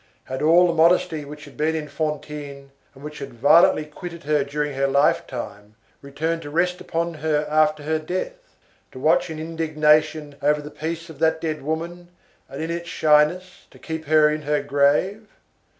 [0.23, 4.43] Had all the modesty which had been in Fantine, and which had violently quitted her
[4.43, 8.57] during her lifetime, returned to rest upon her after her death,
[8.93, 12.07] to watch in indignation over the peace of that dead woman,
[12.49, 15.27] and in its shyness, to keep her in her grave?